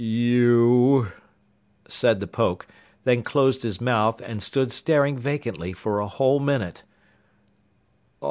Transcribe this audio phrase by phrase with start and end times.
[0.03, 1.09] "You"
[1.87, 2.65] said the Poke;
[3.03, 6.81] then closed his mouth and stood staring vacantly for a whole minute.